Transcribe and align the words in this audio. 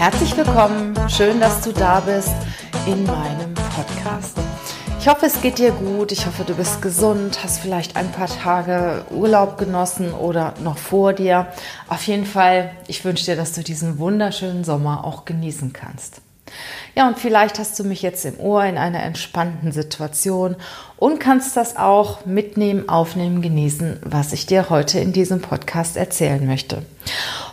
Herzlich 0.00 0.34
willkommen, 0.34 0.94
schön, 1.10 1.40
dass 1.40 1.60
du 1.60 1.72
da 1.72 2.00
bist 2.00 2.32
in 2.86 3.04
meinem 3.04 3.52
Podcast. 3.52 4.34
Ich 4.98 5.06
hoffe, 5.06 5.26
es 5.26 5.42
geht 5.42 5.58
dir 5.58 5.72
gut, 5.72 6.10
ich 6.10 6.24
hoffe, 6.24 6.44
du 6.44 6.54
bist 6.54 6.80
gesund, 6.80 7.44
hast 7.44 7.60
vielleicht 7.60 7.96
ein 7.96 8.10
paar 8.10 8.28
Tage 8.28 9.04
Urlaub 9.10 9.58
genossen 9.58 10.14
oder 10.14 10.54
noch 10.64 10.78
vor 10.78 11.12
dir. 11.12 11.48
Auf 11.86 12.06
jeden 12.06 12.24
Fall, 12.24 12.70
ich 12.88 13.04
wünsche 13.04 13.26
dir, 13.26 13.36
dass 13.36 13.52
du 13.52 13.62
diesen 13.62 13.98
wunderschönen 13.98 14.64
Sommer 14.64 15.04
auch 15.04 15.26
genießen 15.26 15.74
kannst. 15.74 16.22
Ja, 16.94 17.06
und 17.06 17.18
vielleicht 17.18 17.58
hast 17.58 17.78
du 17.78 17.84
mich 17.84 18.00
jetzt 18.00 18.24
im 18.24 18.40
Ohr 18.40 18.64
in 18.64 18.78
einer 18.78 19.02
entspannten 19.02 19.70
Situation 19.70 20.56
und 20.96 21.20
kannst 21.20 21.58
das 21.58 21.76
auch 21.76 22.24
mitnehmen, 22.24 22.88
aufnehmen, 22.88 23.42
genießen, 23.42 24.00
was 24.02 24.32
ich 24.32 24.46
dir 24.46 24.70
heute 24.70 24.98
in 24.98 25.12
diesem 25.12 25.42
Podcast 25.42 25.98
erzählen 25.98 26.46
möchte. 26.46 26.86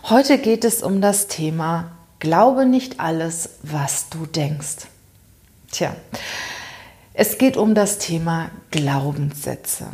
Heute 0.05 0.37
geht 0.37 0.63
es 0.63 0.81
um 0.81 1.01
das 1.01 1.27
Thema 1.27 1.91
Glaube 2.19 2.65
nicht 2.65 2.99
alles, 2.99 3.49
was 3.61 4.09
du 4.09 4.25
denkst. 4.25 4.87
Tja, 5.71 5.95
es 7.13 7.37
geht 7.37 7.57
um 7.57 7.75
das 7.75 7.97
Thema 7.99 8.49
Glaubenssätze. 8.71 9.87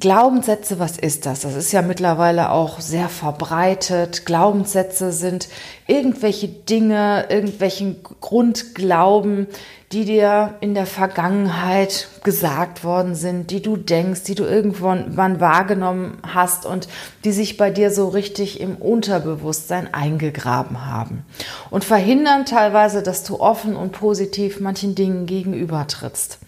Glaubenssätze, 0.00 0.80
was 0.80 0.98
ist 0.98 1.24
das? 1.24 1.40
Das 1.40 1.54
ist 1.54 1.70
ja 1.70 1.80
mittlerweile 1.80 2.50
auch 2.50 2.80
sehr 2.80 3.08
verbreitet. 3.08 4.26
Glaubenssätze 4.26 5.12
sind 5.12 5.48
irgendwelche 5.86 6.48
Dinge, 6.48 7.26
irgendwelchen 7.28 8.02
Grundglauben, 8.02 9.46
die 9.92 10.04
dir 10.04 10.56
in 10.60 10.74
der 10.74 10.86
Vergangenheit 10.86 12.08
gesagt 12.24 12.82
worden 12.82 13.14
sind, 13.14 13.52
die 13.52 13.62
du 13.62 13.76
denkst, 13.76 14.24
die 14.24 14.34
du 14.34 14.42
irgendwann 14.42 15.40
wahrgenommen 15.40 16.18
hast 16.26 16.66
und 16.66 16.88
die 17.22 17.30
sich 17.30 17.56
bei 17.56 17.70
dir 17.70 17.92
so 17.92 18.08
richtig 18.08 18.60
im 18.60 18.74
Unterbewusstsein 18.74 19.94
eingegraben 19.94 20.86
haben 20.86 21.24
und 21.70 21.84
verhindern 21.84 22.46
teilweise, 22.46 23.04
dass 23.04 23.22
du 23.22 23.38
offen 23.38 23.76
und 23.76 23.92
positiv 23.92 24.58
manchen 24.58 24.96
Dingen 24.96 25.26
gegenübertrittst. 25.26 26.40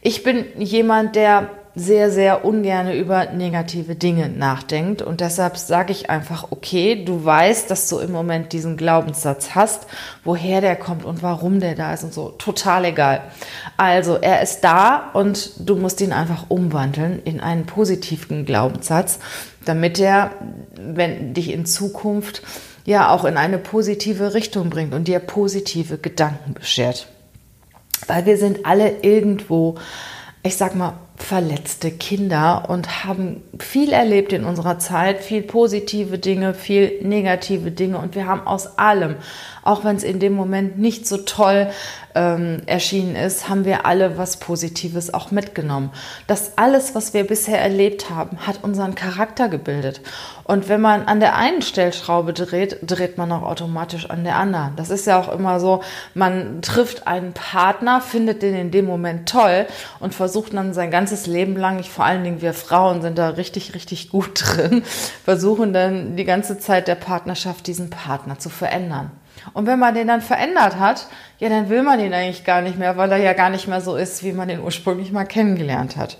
Ich 0.00 0.24
bin 0.24 0.44
jemand, 0.58 1.14
der 1.14 1.50
sehr, 1.76 2.10
sehr 2.10 2.44
ungern 2.44 2.92
über 2.92 3.32
negative 3.32 3.96
Dinge 3.96 4.28
nachdenkt. 4.28 5.02
Und 5.02 5.20
deshalb 5.20 5.56
sage 5.56 5.92
ich 5.92 6.08
einfach, 6.08 6.48
okay, 6.50 7.04
du 7.04 7.24
weißt, 7.24 7.68
dass 7.70 7.88
du 7.88 7.98
im 7.98 8.12
Moment 8.12 8.52
diesen 8.52 8.76
Glaubenssatz 8.76 9.50
hast, 9.54 9.86
woher 10.22 10.60
der 10.60 10.76
kommt 10.76 11.04
und 11.04 11.22
warum 11.22 11.58
der 11.58 11.74
da 11.74 11.92
ist 11.92 12.04
und 12.04 12.14
so. 12.14 12.28
Total 12.30 12.84
egal. 12.84 13.22
Also, 13.76 14.16
er 14.16 14.40
ist 14.40 14.60
da 14.60 15.10
und 15.14 15.50
du 15.58 15.74
musst 15.74 16.00
ihn 16.00 16.12
einfach 16.12 16.46
umwandeln 16.48 17.20
in 17.24 17.40
einen 17.40 17.66
positiven 17.66 18.44
Glaubenssatz, 18.44 19.18
damit 19.64 19.98
er, 19.98 20.30
wenn 20.76 21.34
dich 21.34 21.52
in 21.52 21.66
Zukunft 21.66 22.42
ja 22.84 23.10
auch 23.10 23.24
in 23.24 23.36
eine 23.36 23.58
positive 23.58 24.34
Richtung 24.34 24.70
bringt 24.70 24.94
und 24.94 25.08
dir 25.08 25.18
positive 25.18 25.98
Gedanken 25.98 26.54
beschert. 26.54 27.08
Weil 28.06 28.26
wir 28.26 28.36
sind 28.36 28.66
alle 28.66 29.02
irgendwo, 29.02 29.76
ich 30.42 30.56
sag 30.56 30.74
mal, 30.74 30.94
verletzte 31.16 31.92
Kinder 31.92 32.64
und 32.68 33.04
haben 33.04 33.42
viel 33.60 33.92
erlebt 33.92 34.32
in 34.32 34.44
unserer 34.44 34.78
Zeit, 34.80 35.22
viel 35.22 35.42
positive 35.42 36.18
Dinge, 36.18 36.54
viel 36.54 37.00
negative 37.02 37.70
Dinge 37.70 37.98
und 37.98 38.16
wir 38.16 38.26
haben 38.26 38.46
aus 38.46 38.78
allem, 38.78 39.16
auch 39.62 39.84
wenn 39.84 39.96
es 39.96 40.02
in 40.02 40.18
dem 40.18 40.34
Moment 40.34 40.78
nicht 40.78 41.06
so 41.06 41.18
toll 41.18 41.70
ähm, 42.14 42.62
erschienen 42.66 43.16
ist, 43.16 43.48
haben 43.48 43.64
wir 43.64 43.86
alle 43.86 44.18
was 44.18 44.38
Positives 44.38 45.14
auch 45.14 45.30
mitgenommen. 45.30 45.90
Das 46.26 46.58
alles, 46.58 46.94
was 46.94 47.14
wir 47.14 47.24
bisher 47.24 47.60
erlebt 47.60 48.10
haben, 48.10 48.38
hat 48.46 48.62
unseren 48.62 48.94
Charakter 48.94 49.48
gebildet. 49.48 50.00
Und 50.44 50.68
wenn 50.68 50.80
man 50.80 51.06
an 51.06 51.20
der 51.20 51.36
einen 51.36 51.62
Stellschraube 51.62 52.34
dreht, 52.34 52.78
dreht 52.82 53.16
man 53.16 53.32
auch 53.32 53.42
automatisch 53.42 54.10
an 54.10 54.24
der 54.24 54.36
anderen. 54.36 54.76
Das 54.76 54.90
ist 54.90 55.06
ja 55.06 55.18
auch 55.18 55.32
immer 55.32 55.58
so, 55.58 55.82
man 56.12 56.60
trifft 56.60 57.06
einen 57.06 57.32
Partner, 57.32 58.00
findet 58.00 58.42
den 58.42 58.54
in 58.54 58.70
dem 58.70 58.84
Moment 58.84 59.28
toll 59.28 59.66
und 60.00 60.14
versucht 60.14 60.52
dann 60.52 60.74
sein 60.74 60.90
ganzes 60.90 61.03
Leben 61.26 61.56
lang, 61.56 61.78
ich, 61.78 61.90
vor 61.90 62.04
allen 62.04 62.24
Dingen 62.24 62.40
wir 62.40 62.54
Frauen 62.54 63.02
sind 63.02 63.18
da 63.18 63.30
richtig, 63.30 63.74
richtig 63.74 64.10
gut 64.10 64.30
drin, 64.42 64.82
versuchen 65.24 65.72
dann 65.72 66.16
die 66.16 66.24
ganze 66.24 66.58
Zeit 66.58 66.88
der 66.88 66.94
Partnerschaft 66.94 67.66
diesen 67.66 67.90
Partner 67.90 68.38
zu 68.38 68.48
verändern. 68.48 69.10
Und 69.52 69.66
wenn 69.66 69.78
man 69.78 69.94
den 69.94 70.08
dann 70.08 70.22
verändert 70.22 70.78
hat, 70.78 71.08
ja, 71.38 71.48
dann 71.48 71.68
will 71.68 71.82
man 71.82 72.00
ihn 72.00 72.14
eigentlich 72.14 72.44
gar 72.44 72.62
nicht 72.62 72.78
mehr, 72.78 72.96
weil 72.96 73.12
er 73.12 73.18
ja 73.18 73.32
gar 73.32 73.50
nicht 73.50 73.68
mehr 73.68 73.80
so 73.80 73.96
ist, 73.96 74.22
wie 74.22 74.32
man 74.32 74.48
den 74.48 74.60
ursprünglich 74.60 75.12
mal 75.12 75.24
kennengelernt 75.24 75.96
hat. 75.96 76.16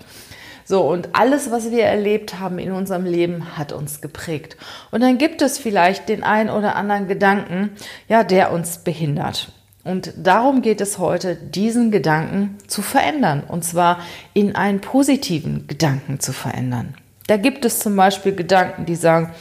So, 0.67 0.81
und 0.81 1.09
alles, 1.13 1.51
was 1.51 1.69
wir 1.69 1.85
erlebt 1.85 2.39
haben 2.39 2.57
in 2.57 2.71
unserem 2.71 3.05
Leben, 3.05 3.55
hat 3.55 3.71
uns 3.71 4.01
geprägt. 4.01 4.57
Und 4.91 5.01
dann 5.01 5.19
gibt 5.19 5.41
es 5.43 5.59
vielleicht 5.59 6.09
den 6.09 6.23
einen 6.23 6.49
oder 6.49 6.75
anderen 6.75 7.07
Gedanken, 7.07 7.71
ja, 8.07 8.23
der 8.23 8.51
uns 8.51 8.79
behindert. 8.79 9.51
Und 9.85 10.13
darum 10.17 10.63
geht 10.63 10.81
es 10.81 10.97
heute, 10.97 11.35
diesen 11.35 11.91
Gedanken 11.91 12.57
zu 12.67 12.81
verändern. 12.81 13.43
Und 13.47 13.63
zwar 13.63 13.99
in 14.33 14.55
einen 14.55 14.81
positiven 14.81 15.67
Gedanken 15.67 16.19
zu 16.19 16.33
verändern. 16.33 16.95
Da 17.27 17.37
gibt 17.37 17.65
es 17.65 17.79
zum 17.79 17.95
Beispiel 17.95 18.35
Gedanken, 18.35 18.87
die 18.87 18.95
sagen, 18.95 19.31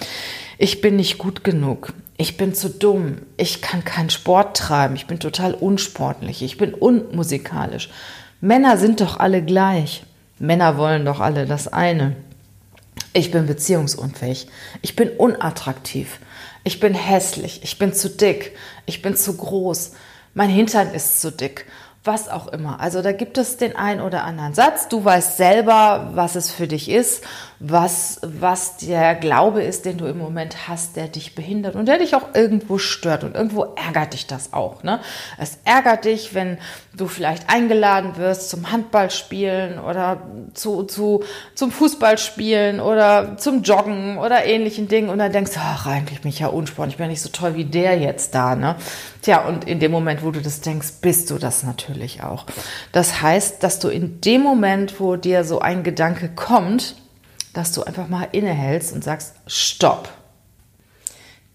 ich 0.59 0.83
bin 0.83 0.97
nicht 0.97 1.17
gut 1.17 1.45
genug, 1.45 1.95
ich 2.19 2.37
bin 2.37 2.55
zu 2.55 2.69
dumm, 2.69 3.23
ich 3.39 3.63
kann 3.63 3.85
keinen 3.85 4.11
Sport 4.11 4.57
treiben, 4.57 4.95
ich 4.97 5.07
bin 5.07 5.19
total 5.19 5.55
unsportlich, 5.55 6.43
ich 6.43 6.59
bin 6.59 6.75
unmusikalisch. 6.75 7.89
Männer 8.43 8.77
sind 8.77 9.01
doch 9.01 9.19
alle 9.19 9.43
gleich. 9.43 10.05
Männer 10.39 10.77
wollen 10.77 11.07
doch 11.07 11.21
alle 11.21 11.47
das 11.47 11.69
eine. 11.69 12.17
Ich 13.15 13.31
bin 13.31 13.47
beziehungsunfähig. 13.47 14.49
Ich 14.83 14.95
bin 14.95 15.09
unattraktiv. 15.09 16.19
Ich 16.65 16.81
bin 16.81 16.93
hässlich. 16.93 17.61
Ich 17.63 17.79
bin 17.79 17.95
zu 17.95 18.11
dick. 18.11 18.53
Ich 18.85 19.01
bin 19.01 19.17
zu 19.17 19.37
groß. 19.37 19.93
Mein 20.35 20.51
Hintern 20.51 20.93
ist 20.93 21.21
zu 21.21 21.31
dick 21.33 21.67
was 22.05 22.29
auch 22.29 22.49
immer. 22.49 22.81
Also 22.81 23.01
da 23.01 23.13
gibt 23.13 23.39
es 23.39 23.57
den 23.57 23.77
einen 23.77 24.01
oder 24.01 24.25
anderen 24.25 24.53
Satz. 24.53 24.89
Du 24.89 25.05
weißt 25.05 25.39
selber, 25.39 26.11
was 26.15 26.35
es 26.37 26.51
für 26.51 26.69
dich 26.69 26.91
ist, 26.91 27.25
was, 27.61 28.21
was 28.23 28.79
der 28.79 29.15
Glaube 29.15 29.63
ist, 29.63 29.85
den 29.85 29.99
du 29.99 30.07
im 30.07 30.19
Moment 30.19 30.69
hast, 30.69 30.97
der 30.97 31.09
dich 31.09 31.35
behindert 31.35 31.77
und 31.77 31.87
der 31.87 31.99
dich 31.99 32.15
auch 32.15 32.35
irgendwo 32.35 32.79
stört. 32.79 33.25
Und 33.25 33.35
irgendwo 33.35 33.75
ärgert 33.77 34.13
dich 34.13 34.27
das 34.27 34.53
auch. 34.53 34.83
Ne? 34.83 35.01
Es 35.39 35.59
ärgert 35.65 36.05
dich, 36.05 36.35
wenn 36.35 36.59
du 36.97 37.07
vielleicht 37.07 37.51
eingeladen 37.51 38.17
wirst 38.17 38.51
zum 38.51 38.71
Handballspielen 38.71 39.79
oder 39.79 40.23
zu, 40.55 40.85
zu, 40.85 41.25
zum 41.55 41.71
Fußballspielen 41.71 42.81
oder 42.81 43.37
zum 43.37 43.63
Joggen 43.63 44.19
oder 44.19 44.45
ähnlichen 44.45 44.89
Dingen 44.89 45.09
und 45.09 45.19
dann 45.19 45.33
denkst 45.33 45.53
du, 45.53 45.61
ach, 45.61 45.87
eigentlich 45.87 46.21
bin 46.21 46.29
ich 46.31 46.41
ja 46.41 46.49
unsportlich, 46.49 46.95
ich 46.95 46.99
bin 46.99 47.07
ja 47.07 47.11
nicht 47.11 47.23
so 47.23 47.31
toll 47.31 47.57
wie 47.57 47.65
der 47.65 47.99
jetzt 47.99 48.35
da. 48.35 48.55
Ne? 48.55 48.77
Tja, 49.23 49.45
und 49.47 49.65
in 49.65 49.81
dem 49.81 49.91
Moment, 49.91 50.23
wo 50.23 50.31
du 50.31 50.41
das 50.41 50.61
denkst, 50.61 50.95
bist 51.01 51.31
du 51.31 51.39
das 51.39 51.63
natürlich 51.63 52.23
auch. 52.23 52.47
Das 52.93 53.23
heißt, 53.23 53.63
dass 53.63 53.79
du 53.79 53.89
in 53.89 54.21
dem 54.21 54.43
Moment, 54.43 55.01
wo 55.01 55.17
dir 55.17 55.45
so 55.45 55.61
ein 55.61 55.83
Gedanke 55.83 56.29
kommt, 56.29 56.97
dass 57.55 57.73
du 57.73 57.83
einfach 57.85 58.09
mal 58.09 58.29
innehältst 58.33 58.93
und 58.93 59.03
sagst, 59.03 59.35
stopp. 59.47 60.11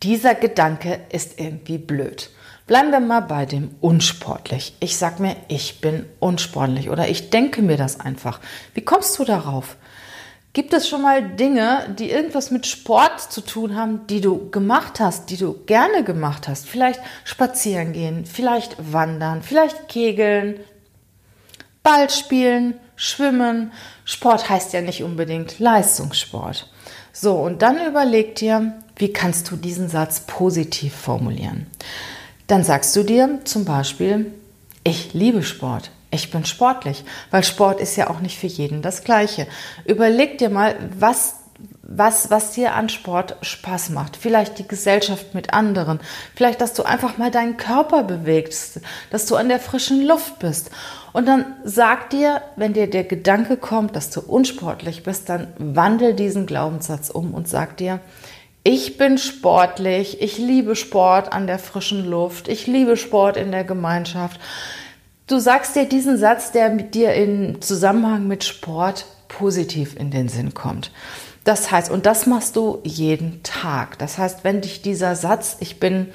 Dieser 0.01 0.33
Gedanke 0.33 1.01
ist 1.09 1.39
irgendwie 1.39 1.77
blöd. 1.77 2.29
Bleiben 2.67 2.91
wir 2.91 2.99
mal 2.99 3.21
bei 3.21 3.45
dem 3.45 3.75
unsportlich. 3.81 4.75
Ich 4.79 4.97
sag 4.97 5.19
mir, 5.19 5.35
ich 5.47 5.81
bin 5.81 6.05
unsportlich 6.19 6.89
oder 6.89 7.07
ich 7.09 7.31
denke 7.31 7.61
mir 7.61 7.77
das 7.77 7.99
einfach. 7.99 8.39
Wie 8.73 8.81
kommst 8.81 9.17
du 9.19 9.25
darauf? 9.25 9.75
Gibt 10.53 10.73
es 10.73 10.87
schon 10.87 11.03
mal 11.03 11.21
Dinge, 11.21 11.95
die 11.99 12.09
irgendwas 12.09 12.49
mit 12.49 12.65
Sport 12.65 13.21
zu 13.21 13.41
tun 13.41 13.75
haben, 13.75 14.07
die 14.07 14.19
du 14.21 14.49
gemacht 14.49 14.99
hast, 14.99 15.29
die 15.29 15.37
du 15.37 15.53
gerne 15.65 16.03
gemacht 16.03 16.47
hast? 16.47 16.67
Vielleicht 16.67 16.99
spazieren 17.23 17.93
gehen, 17.93 18.25
vielleicht 18.25 18.75
wandern, 18.91 19.43
vielleicht 19.43 19.87
kegeln, 19.87 20.59
Ball 21.83 22.09
spielen, 22.09 22.75
schwimmen. 22.99 23.71
Sport 24.03 24.49
heißt 24.49 24.73
ja 24.73 24.81
nicht 24.81 25.03
unbedingt 25.03 25.57
Leistungssport. 25.57 26.69
So, 27.13 27.35
und 27.35 27.61
dann 27.61 27.83
überleg 27.87 28.35
dir, 28.35 28.73
wie 28.97 29.13
kannst 29.13 29.49
du 29.49 29.55
diesen 29.55 29.87
Satz 29.87 30.21
positiv 30.27 30.93
formulieren? 30.93 31.67
Dann 32.47 32.63
sagst 32.63 32.95
du 32.95 33.03
dir 33.03 33.39
zum 33.45 33.63
Beispiel, 33.63 34.33
ich 34.83 35.13
liebe 35.13 35.43
Sport. 35.43 35.91
Ich 36.11 36.31
bin 36.31 36.43
sportlich, 36.43 37.05
weil 37.31 37.43
Sport 37.43 37.79
ist 37.79 37.95
ja 37.95 38.09
auch 38.09 38.19
nicht 38.19 38.37
für 38.37 38.47
jeden 38.47 38.81
das 38.81 39.03
Gleiche. 39.03 39.47
Überleg 39.85 40.37
dir 40.39 40.49
mal, 40.49 40.75
was, 40.97 41.35
was, 41.91 42.29
was 42.29 42.51
dir 42.51 42.75
an 42.75 42.87
Sport 42.87 43.37
Spaß 43.41 43.89
macht. 43.89 44.15
Vielleicht 44.15 44.59
die 44.59 44.67
Gesellschaft 44.67 45.33
mit 45.33 45.53
anderen. 45.53 45.99
Vielleicht, 46.35 46.61
dass 46.61 46.73
du 46.73 46.83
einfach 46.83 47.17
mal 47.17 47.31
deinen 47.31 47.57
Körper 47.57 48.03
bewegst, 48.03 48.81
dass 49.09 49.25
du 49.25 49.35
an 49.35 49.49
der 49.49 49.59
frischen 49.59 50.05
Luft 50.05 50.37
bist. 50.37 50.69
Und 51.13 51.27
dann 51.27 51.45
sag 51.63 52.11
dir, 52.11 52.43
wenn 52.55 52.73
dir 52.73 52.87
der 52.87 53.05
Gedanke 53.05 53.57
kommt, 53.57 53.95
dass 53.95 54.11
du 54.11 54.21
unsportlich 54.21 55.01
bist, 55.01 55.29
dann 55.29 55.47
wandel 55.57 56.13
diesen 56.13 56.45
Glaubenssatz 56.45 57.09
um 57.09 57.33
und 57.33 57.47
sag 57.47 57.77
dir, 57.77 57.99
ich 58.63 58.97
bin 58.97 59.17
sportlich, 59.17 60.21
ich 60.21 60.37
liebe 60.37 60.75
Sport 60.75 61.33
an 61.33 61.47
der 61.47 61.57
frischen 61.57 62.05
Luft, 62.05 62.47
ich 62.47 62.67
liebe 62.67 62.97
Sport 62.97 63.35
in 63.35 63.51
der 63.51 63.63
Gemeinschaft. 63.63 64.39
Du 65.25 65.39
sagst 65.39 65.75
dir 65.75 65.85
diesen 65.85 66.17
Satz, 66.17 66.51
der 66.51 66.69
mit 66.69 66.93
dir 66.93 67.13
in 67.13 67.61
Zusammenhang 67.61 68.27
mit 68.27 68.43
Sport 68.43 69.07
positiv 69.27 69.95
in 69.95 70.11
den 70.11 70.29
Sinn 70.29 70.53
kommt. 70.53 70.91
Das 71.49 71.71
heißt, 71.71 71.89
und 71.89 72.05
das 72.05 72.27
machst 72.27 72.57
du 72.57 72.77
jeden 72.83 73.41
Tag. 73.41 73.97
Das 73.97 74.19
heißt, 74.19 74.43
wenn 74.43 74.61
dich 74.61 74.83
dieser 74.83 75.15
Satz, 75.15 75.57
ich 75.61 75.79
bin 75.79 76.09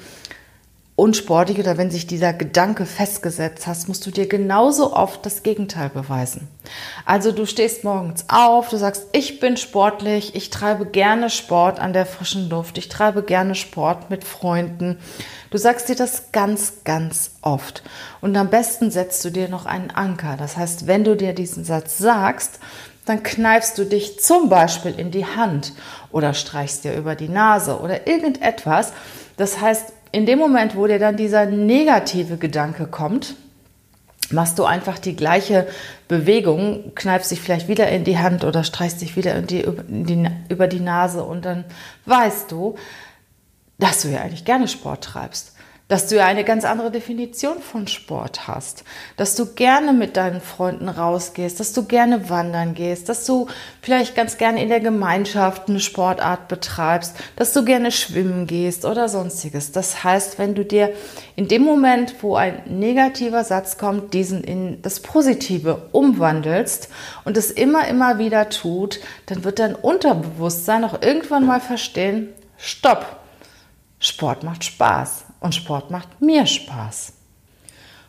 unsportlich 0.95 1.59
oder 1.59 1.77
wenn 1.77 1.91
sich 1.91 2.07
dieser 2.07 2.31
Gedanke 2.31 2.85
festgesetzt 2.85 3.67
hast, 3.67 3.89
musst 3.89 4.05
du 4.05 4.11
dir 4.11 4.29
genauso 4.29 4.93
oft 4.93 5.25
das 5.25 5.43
Gegenteil 5.43 5.89
beweisen. 5.89 6.47
Also 7.03 7.33
du 7.33 7.45
stehst 7.45 7.83
morgens 7.83 8.23
auf, 8.29 8.69
du 8.69 8.77
sagst, 8.77 9.07
ich 9.11 9.41
bin 9.41 9.57
sportlich, 9.57 10.35
ich 10.35 10.51
treibe 10.51 10.85
gerne 10.85 11.29
Sport 11.29 11.81
an 11.81 11.91
der 11.91 12.05
frischen 12.05 12.47
Luft, 12.47 12.77
ich 12.77 12.87
treibe 12.87 13.21
gerne 13.21 13.55
Sport 13.55 14.09
mit 14.09 14.23
Freunden. 14.23 14.97
Du 15.51 15.57
sagst 15.57 15.89
dir 15.89 15.97
das 15.97 16.31
ganz, 16.31 16.85
ganz 16.85 17.31
oft. 17.41 17.83
Und 18.21 18.37
am 18.37 18.49
besten 18.49 18.89
setzt 18.89 19.25
du 19.25 19.31
dir 19.31 19.49
noch 19.49 19.65
einen 19.65 19.91
Anker. 19.91 20.37
Das 20.37 20.55
heißt, 20.55 20.87
wenn 20.87 21.03
du 21.03 21.17
dir 21.17 21.33
diesen 21.33 21.65
Satz 21.65 21.97
sagst, 21.97 22.61
dann 23.05 23.23
kneifst 23.23 23.77
du 23.77 23.85
dich 23.85 24.19
zum 24.19 24.49
Beispiel 24.49 24.93
in 24.97 25.11
die 25.11 25.25
Hand 25.25 25.73
oder 26.11 26.33
streichst 26.33 26.83
dir 26.83 26.93
über 26.95 27.15
die 27.15 27.29
Nase 27.29 27.79
oder 27.79 28.07
irgendetwas. 28.07 28.93
Das 29.37 29.61
heißt, 29.61 29.93
in 30.11 30.25
dem 30.25 30.39
Moment, 30.39 30.75
wo 30.75 30.87
dir 30.87 30.99
dann 30.99 31.17
dieser 31.17 31.45
negative 31.45 32.37
Gedanke 32.37 32.87
kommt, 32.87 33.35
machst 34.31 34.57
du 34.57 34.65
einfach 34.65 34.97
die 34.97 35.15
gleiche 35.15 35.67
Bewegung, 36.07 36.93
kneifst 36.95 37.31
dich 37.31 37.41
vielleicht 37.41 37.67
wieder 37.67 37.89
in 37.89 38.03
die 38.03 38.17
Hand 38.17 38.43
oder 38.43 38.63
streichst 38.63 39.01
dich 39.01 39.15
wieder 39.15 39.35
in 39.35 39.47
die, 39.47 39.61
in 39.61 40.05
die, 40.05 40.27
über 40.49 40.67
die 40.67 40.79
Nase 40.79 41.23
und 41.23 41.45
dann 41.45 41.63
weißt 42.05 42.51
du, 42.51 42.75
dass 43.77 44.01
du 44.01 44.07
ja 44.07 44.21
eigentlich 44.21 44.45
gerne 44.45 44.67
Sport 44.67 45.03
treibst 45.03 45.54
dass 45.87 46.07
du 46.07 46.15
ja 46.15 46.25
eine 46.25 46.43
ganz 46.43 46.65
andere 46.65 46.89
Definition 46.89 47.59
von 47.59 47.87
Sport 47.87 48.47
hast, 48.47 48.83
dass 49.17 49.35
du 49.35 49.53
gerne 49.53 49.93
mit 49.93 50.17
deinen 50.17 50.41
Freunden 50.41 50.89
rausgehst, 50.89 51.59
dass 51.59 51.73
du 51.73 51.85
gerne 51.85 52.27
wandern 52.29 52.73
gehst, 52.73 53.07
dass 53.07 53.25
du 53.25 53.47
vielleicht 53.81 54.15
ganz 54.15 54.37
gerne 54.37 54.63
in 54.63 54.69
der 54.69 54.79
Gemeinschaft 54.79 55.69
eine 55.69 55.79
Sportart 55.79 56.47
betreibst, 56.47 57.15
dass 57.35 57.53
du 57.53 57.63
gerne 57.63 57.91
schwimmen 57.91 58.47
gehst 58.47 58.83
oder 58.83 59.09
sonstiges. 59.09 59.71
Das 59.71 60.03
heißt, 60.03 60.39
wenn 60.39 60.55
du 60.55 60.65
dir 60.65 60.91
in 61.35 61.47
dem 61.47 61.61
Moment, 61.61 62.15
wo 62.23 62.35
ein 62.35 62.63
negativer 62.65 63.43
Satz 63.43 63.77
kommt, 63.77 64.15
diesen 64.15 64.43
in 64.43 64.81
das 64.81 65.01
Positive 65.01 65.89
umwandelst 65.91 66.89
und 67.25 67.37
es 67.37 67.51
immer, 67.51 67.87
immer 67.87 68.17
wieder 68.17 68.49
tut, 68.49 68.99
dann 69.27 69.43
wird 69.43 69.59
dein 69.59 69.75
Unterbewusstsein 69.75 70.83
auch 70.83 71.03
irgendwann 71.03 71.45
mal 71.45 71.61
verstehen, 71.61 72.29
stopp, 72.57 73.17
Sport 73.99 74.43
macht 74.43 74.63
Spaß 74.63 75.24
und 75.39 75.55
Sport 75.55 75.91
macht 75.91 76.21
mir 76.21 76.45
Spaß. 76.45 77.13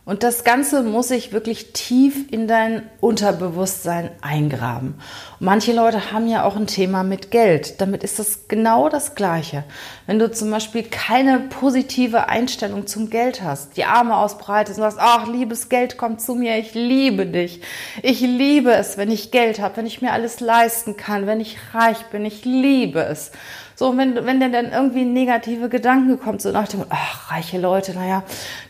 Und 0.07 0.23
das 0.23 0.45
Ganze 0.45 0.85
muss 0.85 1.09
sich 1.09 1.33
wirklich 1.33 1.73
tief 1.73 2.31
in 2.31 2.47
dein 2.47 2.89
Unterbewusstsein 3.01 4.11
eingraben. 4.21 4.95
Und 5.39 5.47
manche 5.47 5.73
Leute 5.73 6.13
haben 6.13 6.29
ja 6.29 6.45
auch 6.45 6.57
ein 6.57 6.67
Thema 6.67 7.03
mit 7.03 7.31
Geld. 7.31 7.81
Damit 7.81 8.03
ist 8.03 8.19
das 8.19 8.49
genau 8.49 8.89
das 8.89 9.15
Gleiche. 9.15 9.65
Wenn 10.07 10.19
du 10.19 10.31
zum 10.31 10.51
Beispiel 10.51 10.83
keine 10.83 11.41
positive 11.41 12.29
Einstellung 12.29 12.87
zum 12.87 13.11
Geld 13.11 13.43
hast, 13.43 13.77
die 13.77 13.85
Arme 13.85 14.17
ausbreitest 14.17 14.79
und 14.79 14.85
sagst, 14.85 14.99
ach, 15.01 15.27
liebes 15.27 15.69
Geld, 15.69 15.99
komm 15.99 16.19
zu 16.19 16.35
mir, 16.35 16.57
ich 16.59 16.75
liebe 16.75 17.27
dich. 17.27 17.61
Ich 18.03 18.21
liebe 18.21 18.73
es, 18.73 18.97
wenn 18.97 19.11
ich 19.11 19.31
Geld 19.31 19.61
habe, 19.61 19.77
wenn 19.77 19.87
ich 19.87 20.01
mir 20.01 20.13
alles 20.13 20.41
leisten 20.41 20.97
kann, 20.97 21.27
wenn 21.27 21.41
ich 21.41 21.59
reich 21.75 22.07
bin, 22.07 22.25
ich 22.25 22.45
liebe 22.45 23.01
es. 23.01 23.33
So, 23.79 23.95
wenn, 23.99 24.15
wenn 24.25 24.41
dir 24.41 24.51
dann 24.51 24.73
irgendwie 24.73 25.05
negative 25.05 25.69
Gedanken 25.69 26.19
kommt, 26.19 26.41
so 26.41 26.51
nach 26.51 26.67
dem, 26.67 26.87
ach, 26.89 27.31
reiche 27.31 27.59
Leute, 27.59 27.93
naja, 27.93 28.23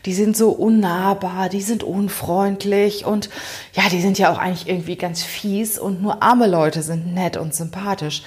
die 0.05 0.13
sind 0.13 0.35
so 0.35 0.49
unnahbar, 0.49 1.47
die 1.47 1.61
sind 1.61 1.81
unfreundlich 1.81 3.05
und 3.05 3.29
ja, 3.71 3.83
die 3.89 4.01
sind 4.01 4.19
ja 4.19 4.33
auch 4.33 4.37
eigentlich 4.37 4.67
irgendwie 4.67 4.97
ganz 4.97 5.23
fies 5.23 5.79
und 5.79 6.01
nur 6.01 6.21
arme 6.21 6.45
Leute 6.45 6.56
sind 6.81 7.13
nett 7.13 7.37
und 7.37 7.53
sympathisch. 7.53 8.23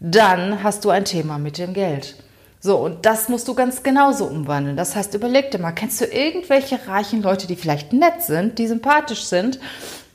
Dann 0.00 0.62
hast 0.62 0.84
du 0.84 0.90
ein 0.90 1.04
Thema 1.04 1.38
mit 1.38 1.58
dem 1.58 1.74
Geld. 1.74 2.16
So, 2.60 2.76
und 2.76 3.06
das 3.06 3.28
musst 3.28 3.48
du 3.48 3.54
ganz 3.54 3.82
genauso 3.82 4.26
umwandeln. 4.26 4.76
Das 4.76 4.94
heißt, 4.94 5.14
überleg 5.14 5.50
dir 5.50 5.58
mal, 5.58 5.72
kennst 5.72 6.00
du 6.00 6.04
irgendwelche 6.04 6.78
reichen 6.86 7.22
Leute, 7.22 7.46
die 7.46 7.56
vielleicht 7.56 7.92
nett 7.92 8.22
sind, 8.22 8.58
die 8.58 8.66
sympathisch 8.66 9.24
sind, 9.24 9.58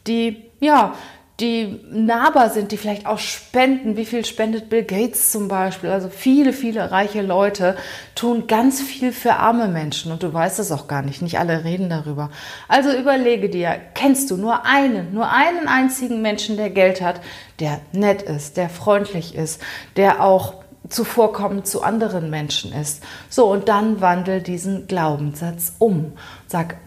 die, 0.06 0.46
ja, 0.60 0.94
die 1.40 1.82
nahbar 1.92 2.50
sind, 2.50 2.72
die 2.72 2.78
vielleicht 2.78 3.06
auch 3.06 3.20
spenden. 3.20 3.98
Wie 3.98 4.06
viel 4.06 4.24
spendet 4.24 4.70
Bill 4.70 4.84
Gates 4.84 5.32
zum 5.32 5.50
Beispiel? 5.50 5.90
Also 5.90 6.08
viele, 6.10 6.54
viele 6.54 6.92
reiche 6.92 7.22
Leute 7.22 7.76
tun 8.16 8.48
ganz 8.48 8.82
viel 8.82 9.12
für 9.12 9.34
arme 9.34 9.68
Menschen 9.68 10.14
und 10.14 10.24
du 10.24 10.34
weißt 10.34 10.60
es 10.60 10.72
auch 10.72 10.88
gar 10.88 11.02
nicht. 11.02 11.22
Nicht 11.22 11.38
alle 11.38 11.66
reden 11.66 11.90
darüber. 11.90 12.30
Also 12.70 12.92
überlege 12.92 13.50
dir, 13.50 13.76
kennst 13.94 14.32
du 14.32 14.38
nur 14.38 14.66
einen, 14.66 15.14
nur 15.14 15.30
einen 15.30 15.68
einzigen 15.68 16.22
Menschen, 16.22 16.56
der 16.56 16.70
Geld 16.70 17.02
hat, 17.02 17.20
der 17.60 17.82
nett 17.92 18.22
ist, 18.22 18.56
der 18.56 18.70
freundlich 18.70 19.36
ist, 19.36 19.62
der 19.98 20.24
auch 20.24 20.54
zuvorkommend 20.88 21.68
zu 21.68 21.82
anderen 21.84 22.30
Menschen 22.30 22.72
ist. 22.72 23.04
So, 23.30 23.52
und 23.52 23.68
dann 23.68 24.00
wandel 24.02 24.42
diesen 24.42 24.88
Glaubenssatz 24.88 25.74
um. 25.80 26.14
Sag, 26.48 26.78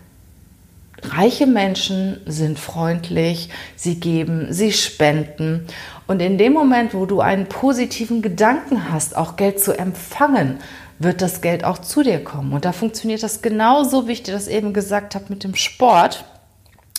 Reiche 1.02 1.46
Menschen 1.46 2.20
sind 2.26 2.58
freundlich, 2.58 3.50
sie 3.76 4.00
geben, 4.00 4.48
sie 4.50 4.72
spenden. 4.72 5.66
Und 6.06 6.20
in 6.20 6.38
dem 6.38 6.52
Moment, 6.52 6.92
wo 6.94 7.06
du 7.06 7.20
einen 7.20 7.46
positiven 7.46 8.20
Gedanken 8.20 8.90
hast, 8.90 9.16
auch 9.16 9.36
Geld 9.36 9.60
zu 9.60 9.78
empfangen, 9.78 10.58
wird 10.98 11.22
das 11.22 11.40
Geld 11.40 11.64
auch 11.64 11.78
zu 11.78 12.02
dir 12.02 12.22
kommen. 12.24 12.52
Und 12.52 12.64
da 12.64 12.72
funktioniert 12.72 13.22
das 13.22 13.42
genauso, 13.42 14.08
wie 14.08 14.12
ich 14.12 14.22
dir 14.24 14.32
das 14.32 14.48
eben 14.48 14.72
gesagt 14.72 15.14
habe 15.14 15.26
mit 15.28 15.44
dem 15.44 15.54
Sport. 15.54 16.24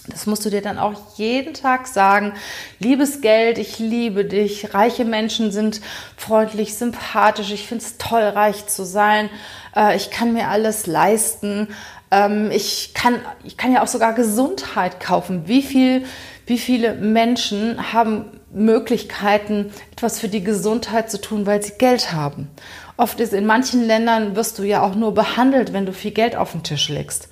Das 0.07 0.25
musst 0.25 0.45
du 0.45 0.50
dir 0.50 0.62
dann 0.62 0.80
auch 0.80 0.94
jeden 1.18 1.54
Tag 1.54 1.86
sagen. 1.86 2.34
Liebes 2.80 3.22
Geld, 3.22 3.57
ich 3.57 3.80
liebe 3.80 4.26
dich. 4.26 4.73
Reiche 4.73 5.06
Menschen 5.06 5.52
sind 5.52 5.81
freundlich, 6.16 6.76
sympathisch. 6.76 7.52
Ich 7.52 7.68
finde 7.68 7.83
es 7.83 7.97
toll, 7.97 8.23
reich 8.23 8.66
zu 8.68 8.85
sein. 8.85 9.30
Äh, 9.76 9.95
ich 9.97 10.09
kann 10.09 10.33
mir 10.33 10.47
alles 10.47 10.88
leisten. 10.88 11.68
Ähm, 12.11 12.49
ich, 12.51 12.94
kann, 12.94 13.16
ich 13.44 13.57
kann 13.57 13.73
ja 13.73 13.83
auch 13.83 13.87
sogar 13.87 14.13
Gesundheit 14.13 14.99
kaufen. 14.99 15.44
Wie, 15.45 15.61
viel, 15.61 16.06
wie 16.45 16.57
viele 16.57 16.94
Menschen 16.95 17.94
haben 17.94 18.25
Möglichkeiten, 18.51 19.71
etwas 19.92 20.19
für 20.19 20.30
die 20.30 20.44
Gesundheit 20.44 21.11
zu 21.11 21.21
tun, 21.21 21.45
weil 21.45 21.61
sie 21.61 21.73
Geld 21.78 22.13
haben? 22.13 22.49
Oft 22.97 23.19
ist 23.19 23.33
in 23.33 23.45
manchen 23.45 23.85
Ländern 23.85 24.35
wirst 24.35 24.59
du 24.59 24.63
ja 24.63 24.81
auch 24.81 24.95
nur 24.95 25.13
behandelt, 25.13 25.71
wenn 25.71 25.85
du 25.85 25.94
viel 25.94 26.11
Geld 26.11 26.35
auf 26.35 26.51
den 26.51 26.63
Tisch 26.63 26.89
legst. 26.89 27.30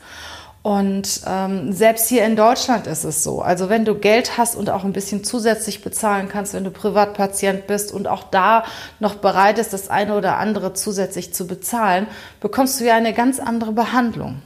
Und 0.67 1.21
ähm, 1.25 1.71
selbst 1.71 2.09
hier 2.09 2.25
in 2.25 2.35
Deutschland 2.35 2.87
ist 2.87 3.05
es 3.05 3.23
so. 3.23 3.41
Also 3.41 3.69
wenn 3.69 3.85
du 3.85 3.95
Geld 3.95 4.37
hast 4.37 4.55
und 4.55 4.69
auch 4.69 4.83
ein 4.83 4.91
bisschen 4.91 5.23
zusätzlich 5.23 5.81
bezahlen 5.81 6.27
kannst, 6.27 6.53
wenn 6.53 6.65
du 6.65 6.71
Privatpatient 6.71 7.67
bist 7.67 7.93
und 7.93 8.05
auch 8.05 8.23
da 8.23 8.65
noch 8.99 9.15
bereit 9.15 9.59
ist, 9.59 9.71
das 9.71 9.89
eine 9.89 10.17
oder 10.17 10.37
andere 10.37 10.73
zusätzlich 10.73 11.33
zu 11.33 11.47
bezahlen, 11.47 12.07
bekommst 12.41 12.81
du 12.81 12.85
ja 12.85 12.95
eine 12.95 13.13
ganz 13.13 13.39
andere 13.39 13.71
Behandlung. 13.71 14.41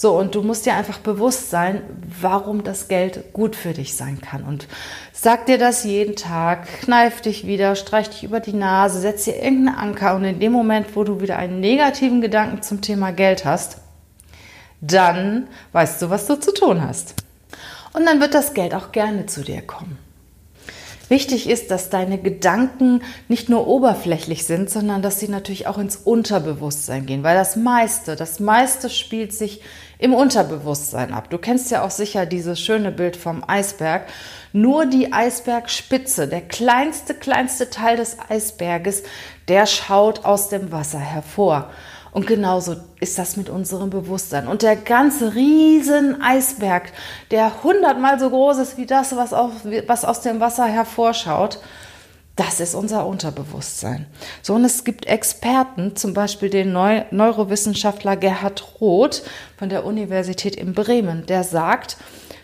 So, 0.00 0.16
und 0.16 0.36
du 0.36 0.42
musst 0.42 0.64
dir 0.64 0.74
einfach 0.74 0.98
bewusst 0.98 1.50
sein, 1.50 1.82
warum 2.20 2.62
das 2.62 2.86
Geld 2.86 3.32
gut 3.32 3.56
für 3.56 3.72
dich 3.72 3.96
sein 3.96 4.20
kann. 4.20 4.44
Und 4.44 4.68
sag 5.12 5.46
dir 5.46 5.58
das 5.58 5.82
jeden 5.82 6.14
Tag, 6.14 6.68
kneif 6.82 7.20
dich 7.20 7.48
wieder, 7.48 7.74
streich 7.74 8.08
dich 8.08 8.22
über 8.22 8.38
die 8.38 8.52
Nase, 8.52 9.00
setz 9.00 9.24
dir 9.24 9.42
irgendeinen 9.42 9.76
Anker 9.76 10.14
und 10.14 10.22
in 10.22 10.38
dem 10.38 10.52
Moment, 10.52 10.94
wo 10.94 11.02
du 11.02 11.20
wieder 11.20 11.36
einen 11.36 11.58
negativen 11.58 12.20
Gedanken 12.20 12.62
zum 12.62 12.80
Thema 12.80 13.10
Geld 13.10 13.44
hast, 13.44 13.78
dann 14.80 15.48
weißt 15.72 16.00
du, 16.00 16.10
was 16.10 16.28
du 16.28 16.36
zu 16.36 16.54
tun 16.54 16.80
hast. 16.80 17.16
Und 17.92 18.06
dann 18.06 18.20
wird 18.20 18.34
das 18.34 18.54
Geld 18.54 18.74
auch 18.74 18.92
gerne 18.92 19.26
zu 19.26 19.42
dir 19.42 19.62
kommen. 19.62 19.98
Wichtig 21.08 21.48
ist, 21.48 21.70
dass 21.70 21.88
deine 21.88 22.18
Gedanken 22.18 23.02
nicht 23.28 23.48
nur 23.48 23.66
oberflächlich 23.66 24.44
sind, 24.44 24.68
sondern 24.68 25.00
dass 25.00 25.18
sie 25.18 25.28
natürlich 25.28 25.66
auch 25.66 25.78
ins 25.78 25.96
Unterbewusstsein 25.96 27.06
gehen, 27.06 27.22
weil 27.22 27.34
das 27.34 27.56
meiste, 27.56 28.14
das 28.14 28.40
meiste 28.40 28.90
spielt 28.90 29.32
sich 29.32 29.62
im 29.98 30.14
Unterbewusstsein 30.14 31.12
ab. 31.12 31.28
Du 31.30 31.38
kennst 31.38 31.70
ja 31.70 31.82
auch 31.82 31.90
sicher 31.90 32.24
dieses 32.24 32.60
schöne 32.60 32.92
Bild 32.92 33.16
vom 33.16 33.42
Eisberg. 33.46 34.06
Nur 34.52 34.86
die 34.86 35.12
Eisbergspitze, 35.12 36.28
der 36.28 36.42
kleinste, 36.42 37.14
kleinste 37.14 37.68
Teil 37.68 37.96
des 37.96 38.16
Eisberges, 38.28 39.02
der 39.48 39.66
schaut 39.66 40.24
aus 40.24 40.48
dem 40.48 40.72
Wasser 40.72 41.00
hervor. 41.00 41.70
Und 42.12 42.26
genauso 42.26 42.76
ist 43.00 43.18
das 43.18 43.36
mit 43.36 43.50
unserem 43.50 43.90
Bewusstsein. 43.90 44.48
Und 44.48 44.62
der 44.62 44.76
ganze 44.76 45.34
riesen 45.34 46.22
Eisberg, 46.22 46.92
der 47.30 47.62
hundertmal 47.62 48.18
so 48.18 48.30
groß 48.30 48.58
ist 48.58 48.78
wie 48.78 48.86
das, 48.86 49.14
was, 49.16 49.32
auf, 49.32 49.52
was 49.86 50.04
aus 50.04 50.22
dem 50.22 50.40
Wasser 50.40 50.64
hervorschaut, 50.64 51.60
Das 52.38 52.60
ist 52.60 52.76
unser 52.76 53.04
Unterbewusstsein. 53.04 54.06
So, 54.42 54.54
und 54.54 54.64
es 54.64 54.84
gibt 54.84 55.06
Experten, 55.06 55.96
zum 55.96 56.14
Beispiel 56.14 56.48
den 56.48 56.72
Neu 56.72 57.02
Neurowissenschaftler 57.10 58.16
Gerhard 58.16 58.80
Roth 58.80 59.24
von 59.56 59.68
der 59.68 59.84
Universität 59.84 60.54
in 60.54 60.72
Bremen, 60.72 61.26
der 61.26 61.42
sagt, 61.42 61.96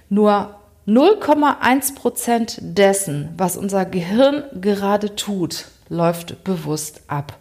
nur 0.09 0.57
0,1 0.89 1.95
Prozent 1.95 2.59
dessen, 2.61 3.29
was 3.37 3.57
unser 3.57 3.85
Gehirn 3.85 4.43
gerade 4.61 5.15
tut, 5.15 5.67
läuft 5.89 6.43
bewusst 6.43 7.03
ab. 7.07 7.39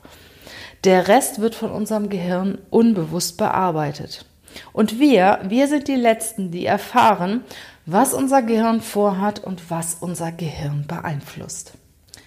Der 0.83 1.07
Rest 1.07 1.41
wird 1.41 1.55
von 1.55 1.71
unserem 1.71 2.07
Gehirn 2.07 2.59
unbewusst 2.69 3.37
bearbeitet. 3.37 4.25
Und 4.73 4.99
wir, 4.99 5.39
wir 5.47 5.67
sind 5.67 5.87
die 5.87 5.95
Letzten, 5.95 6.51
die 6.51 6.67
erfahren, 6.67 7.43
was 7.87 8.13
unser 8.13 8.43
Gehirn 8.43 8.79
vorhat 8.79 9.43
und 9.43 9.71
was 9.71 9.97
unser 9.99 10.31
Gehirn 10.31 10.85
beeinflusst. 10.87 11.73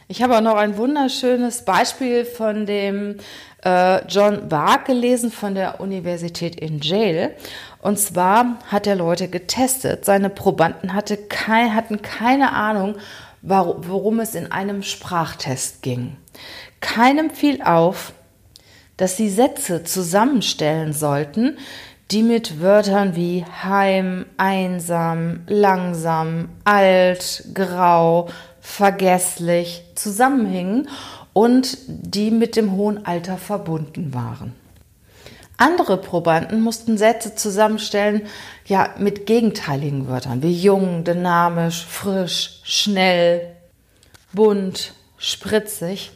Ich 0.08 0.22
habe 0.22 0.36
auch 0.36 0.40
noch 0.40 0.54
ein 0.54 0.76
wunderschönes 0.76 1.64
Beispiel 1.64 2.24
von 2.24 2.64
dem 2.64 3.16
äh, 3.64 4.06
John 4.06 4.48
Bark 4.48 4.84
gelesen 4.84 5.32
von 5.32 5.56
der 5.56 5.80
Universität 5.80 6.54
in 6.54 6.80
Yale. 6.80 7.34
Und 7.82 7.98
zwar 7.98 8.60
hat 8.68 8.86
er 8.86 8.94
Leute 8.94 9.26
getestet. 9.26 10.04
Seine 10.04 10.30
Probanden 10.30 10.94
hatte 10.94 11.16
kein, 11.16 11.74
hatten 11.74 12.02
keine 12.02 12.52
Ahnung, 12.52 12.94
worum 13.42 14.20
es 14.20 14.36
in 14.36 14.52
einem 14.52 14.84
Sprachtest 14.84 15.82
ging. 15.82 16.16
Keinem 16.80 17.30
fiel 17.30 17.60
auf, 17.62 18.12
dass 18.96 19.16
sie 19.16 19.28
Sätze 19.28 19.82
zusammenstellen 19.82 20.92
sollten, 20.92 21.58
die 22.12 22.22
mit 22.22 22.60
Wörtern 22.60 23.16
wie 23.16 23.44
heim, 23.44 24.26
einsam, 24.36 25.40
langsam, 25.48 26.50
alt, 26.64 27.44
grau, 27.52 28.28
vergesslich 28.66 29.84
zusammenhingen 29.94 30.88
und 31.32 31.78
die 31.86 32.32
mit 32.32 32.56
dem 32.56 32.72
hohen 32.72 33.06
Alter 33.06 33.38
verbunden 33.38 34.12
waren. 34.12 34.54
Andere 35.56 35.96
Probanden 35.96 36.60
mussten 36.60 36.98
Sätze 36.98 37.36
zusammenstellen, 37.36 38.22
ja, 38.66 38.90
mit 38.98 39.24
gegenteiligen 39.24 40.08
Wörtern 40.08 40.42
wie 40.42 40.52
jung, 40.52 41.04
dynamisch, 41.04 41.86
frisch, 41.86 42.60
schnell, 42.64 43.52
bunt, 44.32 44.94
spritzig. 45.16 46.10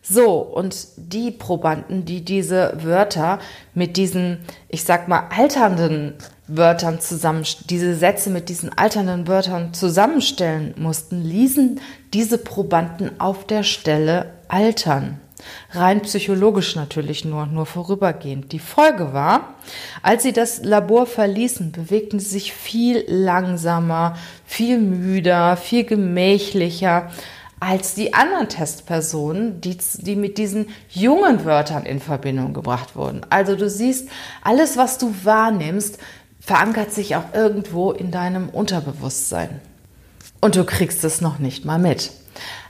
So, 0.00 0.38
und 0.38 0.86
die 0.96 1.30
Probanden, 1.30 2.06
die 2.06 2.24
diese 2.24 2.72
Wörter 2.82 3.38
mit 3.74 3.96
diesen, 3.96 4.38
ich 4.68 4.82
sag 4.82 5.08
mal, 5.08 5.28
alternden 5.28 6.14
Wörtern 6.56 7.00
zusammen, 7.00 7.44
diese 7.70 7.94
Sätze 7.94 8.30
mit 8.30 8.48
diesen 8.48 8.76
alternden 8.76 9.26
Wörtern 9.26 9.74
zusammenstellen 9.74 10.74
mussten, 10.76 11.22
ließen 11.22 11.80
diese 12.12 12.38
Probanden 12.38 13.20
auf 13.20 13.46
der 13.46 13.62
Stelle 13.62 14.32
altern. 14.48 15.18
Rein 15.72 16.02
psychologisch 16.02 16.76
natürlich 16.76 17.24
nur, 17.24 17.46
nur 17.46 17.66
vorübergehend. 17.66 18.52
Die 18.52 18.58
Folge 18.58 19.12
war, 19.12 19.54
als 20.02 20.22
sie 20.22 20.32
das 20.32 20.62
Labor 20.62 21.06
verließen, 21.06 21.72
bewegten 21.72 22.20
sie 22.20 22.30
sich 22.30 22.52
viel 22.52 23.04
langsamer, 23.08 24.16
viel 24.44 24.78
müder, 24.78 25.56
viel 25.56 25.84
gemächlicher 25.84 27.10
als 27.62 27.94
die 27.94 28.12
anderen 28.12 28.48
Testpersonen, 28.48 29.60
die, 29.60 29.78
die 29.98 30.16
mit 30.16 30.36
diesen 30.36 30.66
jungen 30.88 31.44
Wörtern 31.44 31.84
in 31.86 32.00
Verbindung 32.00 32.54
gebracht 32.54 32.96
wurden. 32.96 33.20
Also 33.30 33.54
du 33.54 33.70
siehst, 33.70 34.08
alles, 34.42 34.76
was 34.76 34.98
du 34.98 35.14
wahrnimmst, 35.22 35.98
verankert 36.42 36.92
sich 36.92 37.16
auch 37.16 37.32
irgendwo 37.32 37.92
in 37.92 38.10
deinem 38.10 38.48
Unterbewusstsein. 38.48 39.60
Und 40.40 40.56
du 40.56 40.64
kriegst 40.64 41.04
es 41.04 41.20
noch 41.20 41.38
nicht 41.38 41.64
mal 41.64 41.78
mit. 41.78 42.10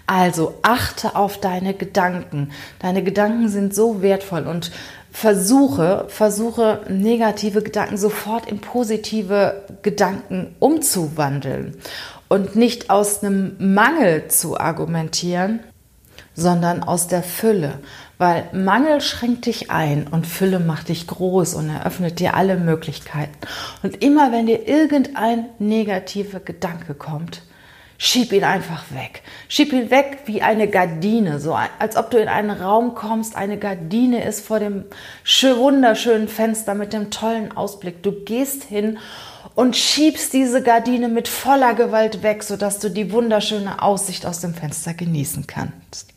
Also 0.06 0.54
achte 0.62 1.16
auf 1.16 1.40
deine 1.40 1.72
Gedanken. 1.72 2.50
Deine 2.80 3.02
Gedanken 3.02 3.48
sind 3.48 3.74
so 3.74 4.02
wertvoll 4.02 4.46
und 4.46 4.72
versuche, 5.10 6.04
versuche 6.08 6.82
negative 6.88 7.62
Gedanken 7.62 7.96
sofort 7.96 8.46
in 8.46 8.60
positive 8.60 9.64
Gedanken 9.82 10.54
umzuwandeln 10.58 11.78
und 12.28 12.56
nicht 12.56 12.90
aus 12.90 13.22
einem 13.22 13.56
Mangel 13.74 14.28
zu 14.28 14.58
argumentieren, 14.58 15.60
sondern 16.34 16.82
aus 16.82 17.08
der 17.08 17.22
Fülle. 17.22 17.80
Weil 18.18 18.48
Mangel 18.52 19.00
schränkt 19.00 19.46
dich 19.46 19.70
ein 19.70 20.06
und 20.06 20.26
Fülle 20.26 20.60
macht 20.60 20.88
dich 20.88 21.06
groß 21.06 21.54
und 21.54 21.70
eröffnet 21.70 22.20
dir 22.20 22.34
alle 22.34 22.56
Möglichkeiten. 22.56 23.36
Und 23.82 24.02
immer 24.02 24.32
wenn 24.32 24.46
dir 24.46 24.68
irgendein 24.68 25.46
negativer 25.58 26.40
Gedanke 26.40 26.94
kommt, 26.94 27.42
schieb 27.98 28.32
ihn 28.32 28.44
einfach 28.44 28.84
weg. 28.90 29.22
Schieb 29.48 29.72
ihn 29.72 29.90
weg 29.90 30.18
wie 30.26 30.42
eine 30.42 30.68
Gardine, 30.68 31.38
so 31.38 31.54
als 31.54 31.96
ob 31.96 32.10
du 32.10 32.18
in 32.18 32.28
einen 32.28 32.50
Raum 32.50 32.94
kommst, 32.94 33.36
eine 33.36 33.58
Gardine 33.58 34.24
ist 34.24 34.44
vor 34.44 34.58
dem 34.58 34.84
wunderschönen 35.40 36.28
Fenster 36.28 36.74
mit 36.74 36.92
dem 36.92 37.10
tollen 37.10 37.56
Ausblick. 37.56 38.02
Du 38.02 38.12
gehst 38.24 38.64
hin 38.64 38.98
und 39.54 39.76
schiebst 39.76 40.32
diese 40.32 40.62
Gardine 40.62 41.08
mit 41.08 41.28
voller 41.28 41.74
Gewalt 41.74 42.22
weg, 42.22 42.42
sodass 42.42 42.78
du 42.78 42.88
die 42.88 43.12
wunderschöne 43.12 43.82
Aussicht 43.82 44.26
aus 44.26 44.40
dem 44.40 44.54
Fenster 44.54 44.94
genießen 44.94 45.46
kannst. 45.46 46.12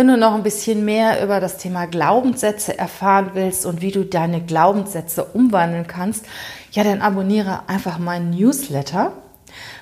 Wenn 0.00 0.08
du 0.08 0.16
noch 0.16 0.32
ein 0.32 0.42
bisschen 0.42 0.86
mehr 0.86 1.22
über 1.22 1.40
das 1.40 1.58
Thema 1.58 1.84
Glaubenssätze 1.84 2.78
erfahren 2.78 3.32
willst 3.34 3.66
und 3.66 3.82
wie 3.82 3.90
du 3.90 4.02
deine 4.02 4.40
Glaubenssätze 4.40 5.24
umwandeln 5.24 5.86
kannst, 5.86 6.24
ja, 6.72 6.84
dann 6.84 7.02
abonniere 7.02 7.68
einfach 7.68 7.98
meinen 7.98 8.30
Newsletter, 8.30 9.12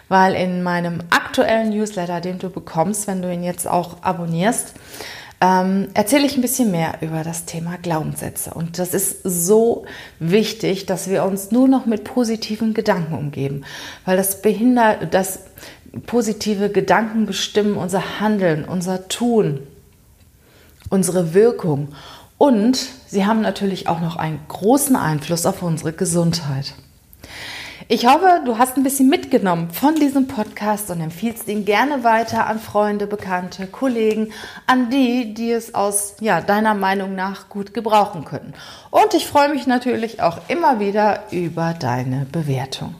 weil 0.08 0.34
in 0.34 0.64
meinem 0.64 1.04
aktuellen 1.10 1.70
Newsletter, 1.70 2.20
den 2.20 2.40
du 2.40 2.50
bekommst, 2.50 3.06
wenn 3.06 3.22
du 3.22 3.32
ihn 3.32 3.44
jetzt 3.44 3.68
auch 3.68 4.02
abonnierst, 4.02 4.74
ähm, 5.40 5.86
erzähle 5.94 6.26
ich 6.26 6.36
ein 6.36 6.42
bisschen 6.42 6.72
mehr 6.72 6.94
über 7.00 7.22
das 7.22 7.44
Thema 7.44 7.76
Glaubenssätze. 7.80 8.52
Und 8.52 8.80
das 8.80 8.94
ist 8.94 9.22
so 9.22 9.84
wichtig, 10.18 10.86
dass 10.86 11.08
wir 11.08 11.22
uns 11.22 11.52
nur 11.52 11.68
noch 11.68 11.86
mit 11.86 12.02
positiven 12.02 12.74
Gedanken 12.74 13.14
umgeben, 13.14 13.62
weil 14.04 14.16
das 14.16 14.42
behindert, 14.42 15.14
das 15.14 15.44
positive 16.06 16.70
Gedanken 16.70 17.24
bestimmen 17.24 17.76
unser 17.76 18.18
Handeln, 18.18 18.64
unser 18.64 19.06
Tun, 19.06 19.60
unsere 20.90 21.34
Wirkung. 21.34 21.88
Und 22.38 22.78
sie 23.06 23.26
haben 23.26 23.40
natürlich 23.40 23.88
auch 23.88 24.00
noch 24.00 24.16
einen 24.16 24.40
großen 24.48 24.96
Einfluss 24.96 25.44
auf 25.46 25.62
unsere 25.62 25.92
Gesundheit. 25.92 26.74
Ich 27.90 28.06
hoffe, 28.06 28.42
du 28.44 28.58
hast 28.58 28.76
ein 28.76 28.82
bisschen 28.82 29.08
mitgenommen 29.08 29.70
von 29.70 29.94
diesem 29.94 30.26
Podcast 30.26 30.90
und 30.90 31.00
empfiehlst 31.00 31.48
ihn 31.48 31.64
gerne 31.64 32.04
weiter 32.04 32.46
an 32.46 32.58
Freunde, 32.58 33.06
Bekannte, 33.06 33.66
Kollegen, 33.66 34.30
an 34.66 34.90
die, 34.90 35.32
die 35.32 35.50
es 35.52 35.74
aus 35.74 36.16
ja, 36.20 36.42
deiner 36.42 36.74
Meinung 36.74 37.14
nach 37.14 37.48
gut 37.48 37.72
gebrauchen 37.72 38.26
könnten. 38.26 38.52
Und 38.90 39.14
ich 39.14 39.26
freue 39.26 39.48
mich 39.48 39.66
natürlich 39.66 40.20
auch 40.20 40.38
immer 40.48 40.80
wieder 40.80 41.22
über 41.30 41.72
deine 41.72 42.26
Bewertung. 42.30 42.94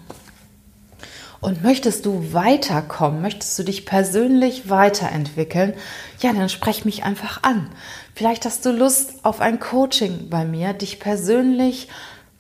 Und 1.40 1.62
möchtest 1.62 2.04
du 2.04 2.32
weiterkommen, 2.32 3.22
möchtest 3.22 3.56
du 3.58 3.62
dich 3.62 3.86
persönlich 3.86 4.68
weiterentwickeln, 4.68 5.74
ja, 6.20 6.32
dann 6.32 6.48
sprech 6.48 6.84
mich 6.84 7.04
einfach 7.04 7.42
an. 7.42 7.70
Vielleicht 8.14 8.44
hast 8.44 8.66
du 8.66 8.72
Lust 8.72 9.14
auf 9.22 9.40
ein 9.40 9.60
Coaching 9.60 10.28
bei 10.30 10.44
mir, 10.44 10.72
dich 10.72 10.98
persönlich 10.98 11.88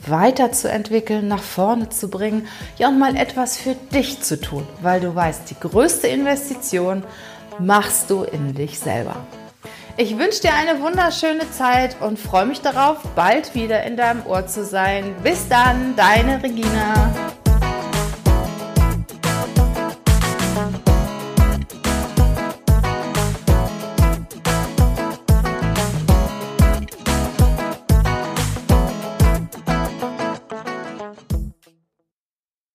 weiterzuentwickeln, 0.04 1.28
nach 1.28 1.42
vorne 1.42 1.88
zu 1.90 2.08
bringen, 2.08 2.48
ja 2.76 2.88
und 2.88 2.98
mal 2.98 3.16
etwas 3.16 3.56
für 3.56 3.74
dich 3.92 4.20
zu 4.20 4.40
tun, 4.40 4.66
weil 4.82 5.00
du 5.00 5.14
weißt, 5.14 5.50
die 5.50 5.58
größte 5.60 6.08
Investition 6.08 7.04
machst 7.58 8.10
du 8.10 8.22
in 8.22 8.54
dich 8.54 8.78
selber. 8.78 9.26
Ich 9.96 10.16
wünsche 10.16 10.42
dir 10.42 10.54
eine 10.54 10.80
wunderschöne 10.80 11.50
Zeit 11.50 11.96
und 12.00 12.20
freue 12.20 12.46
mich 12.46 12.60
darauf, 12.60 12.98
bald 13.16 13.56
wieder 13.56 13.82
in 13.82 13.96
deinem 13.96 14.24
Ohr 14.26 14.46
zu 14.46 14.64
sein. 14.64 15.14
Bis 15.24 15.48
dann, 15.48 15.96
deine 15.96 16.40
Regina. 16.40 17.27